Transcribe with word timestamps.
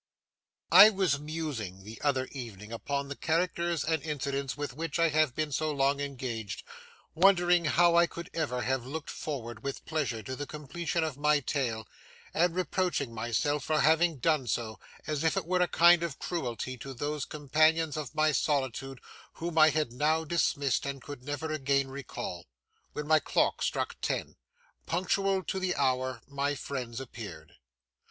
I 0.71 0.89
was 0.89 1.19
musing 1.19 1.83
the 1.83 2.01
other 2.01 2.27
evening 2.31 2.71
upon 2.71 3.07
the 3.07 3.15
characters 3.15 3.83
and 3.83 4.01
incidents 4.01 4.57
with 4.57 4.73
which 4.73 4.97
I 4.97 5.09
had 5.09 5.35
been 5.35 5.51
so 5.51 5.71
long 5.71 5.99
engaged; 5.99 6.63
wondering 7.13 7.65
how 7.65 7.95
I 7.95 8.07
could 8.07 8.27
ever 8.33 8.61
have 8.61 8.83
looked 8.83 9.11
forward 9.11 9.61
with 9.63 9.85
pleasure 9.85 10.23
to 10.23 10.35
the 10.35 10.47
completion 10.47 11.03
of 11.03 11.19
my 11.19 11.39
tale, 11.39 11.87
and 12.33 12.55
reproaching 12.55 13.13
myself 13.13 13.63
for 13.65 13.79
having 13.81 14.17
done 14.17 14.47
so, 14.47 14.79
as 15.05 15.23
if 15.23 15.37
it 15.37 15.45
were 15.45 15.61
a 15.61 15.67
kind 15.67 16.01
of 16.01 16.17
cruelty 16.17 16.79
to 16.79 16.95
those 16.95 17.23
companions 17.25 17.95
of 17.95 18.15
my 18.15 18.31
solitude 18.31 18.99
whom 19.33 19.59
I 19.59 19.69
had 19.69 19.93
now 19.93 20.23
dismissed, 20.23 20.83
and 20.87 20.99
could 20.99 21.23
never 21.23 21.51
again 21.51 21.89
recall; 21.89 22.47
when 22.93 23.05
my 23.05 23.19
clock 23.19 23.61
struck 23.61 23.97
ten. 24.01 24.35
Punctual 24.87 25.43
to 25.43 25.59
the 25.59 25.75
hour, 25.75 26.21
my 26.27 26.55
friends 26.55 26.99
appeared. 26.99 27.53